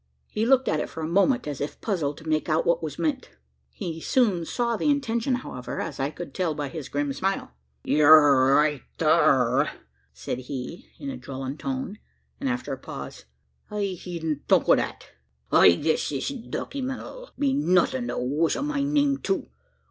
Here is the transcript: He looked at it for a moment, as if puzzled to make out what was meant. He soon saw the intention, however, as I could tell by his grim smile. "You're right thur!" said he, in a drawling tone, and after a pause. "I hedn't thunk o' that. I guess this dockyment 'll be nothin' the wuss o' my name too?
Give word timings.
He 0.31 0.47
looked 0.47 0.67
at 0.67 0.79
it 0.79 0.89
for 0.89 1.03
a 1.03 1.07
moment, 1.07 1.45
as 1.45 1.61
if 1.61 1.79
puzzled 1.79 2.17
to 2.17 2.27
make 2.27 2.49
out 2.49 2.65
what 2.65 2.81
was 2.81 2.97
meant. 2.97 3.29
He 3.69 4.01
soon 4.01 4.45
saw 4.45 4.75
the 4.75 4.89
intention, 4.89 5.35
however, 5.35 5.79
as 5.79 5.99
I 5.99 6.09
could 6.09 6.33
tell 6.33 6.55
by 6.55 6.69
his 6.69 6.89
grim 6.89 7.13
smile. 7.13 7.51
"You're 7.83 8.55
right 8.55 8.81
thur!" 8.97 9.69
said 10.11 10.39
he, 10.39 10.89
in 10.97 11.11
a 11.11 11.17
drawling 11.17 11.59
tone, 11.59 11.99
and 12.39 12.49
after 12.49 12.73
a 12.73 12.79
pause. 12.79 13.25
"I 13.69 13.95
hedn't 14.03 14.47
thunk 14.47 14.67
o' 14.69 14.75
that. 14.75 15.05
I 15.51 15.73
guess 15.75 16.09
this 16.09 16.29
dockyment 16.31 16.99
'll 17.03 17.29
be 17.37 17.53
nothin' 17.53 18.07
the 18.07 18.17
wuss 18.17 18.55
o' 18.55 18.63
my 18.63 18.81
name 18.81 19.17
too? 19.19 19.51